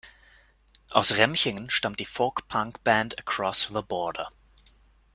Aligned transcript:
Aus 0.89 1.15
Remchingen 1.17 1.69
stammt 1.69 1.99
die 1.99 2.07
Folk-Punk-Band 2.07 3.19
Across 3.19 3.67
the 3.71 3.81
Border. 3.87 4.31